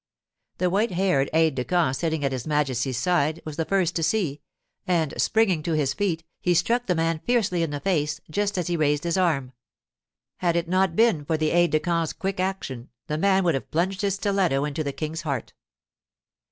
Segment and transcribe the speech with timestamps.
[0.57, 4.01] The white haired aide de camp sitting at his Majesty's side was the first to
[4.01, 4.41] see,
[4.87, 8.65] and springing to his feet, he struck the man fiercely in the face just as
[8.65, 9.51] he raised his arm.
[10.37, 13.69] Had it not been for the aide de camp's quick action, the man would have
[13.69, 15.53] plunged his stiletto into the King's heart.